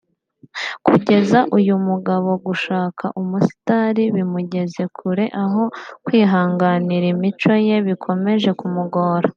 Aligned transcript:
Kugeza 0.85 1.39
uyu 1.57 1.75
mugabo 1.87 2.29
gushaka 2.45 3.05
umusitari 3.21 4.03
bimugeze 4.15 4.81
kure 4.97 5.25
aho 5.43 5.63
kwihanganira 6.05 7.05
imico 7.13 7.53
ye 7.67 7.75
bikomeje 7.89 8.49
kumugora 8.59 9.27